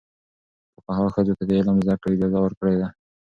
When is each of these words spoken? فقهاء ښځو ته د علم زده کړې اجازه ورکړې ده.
فقهاء 0.73 1.09
ښځو 1.15 1.33
ته 1.39 1.43
د 1.49 1.51
علم 1.59 1.77
زده 1.83 1.95
کړې 2.01 2.13
اجازه 2.15 2.39
ورکړې 2.41 2.75
ده. 2.81 2.87